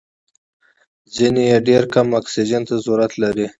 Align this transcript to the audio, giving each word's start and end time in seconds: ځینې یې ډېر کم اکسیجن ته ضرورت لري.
ځینې 1.15 1.43
یې 1.49 1.57
ډېر 1.67 1.83
کم 1.93 2.07
اکسیجن 2.19 2.61
ته 2.67 2.75
ضرورت 2.85 3.11
لري. 3.23 3.47